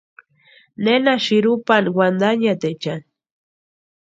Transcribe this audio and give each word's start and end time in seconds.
¿Néna 0.85 1.13
sïrupani 1.25 1.89
wantanhiataechani? 1.97 3.05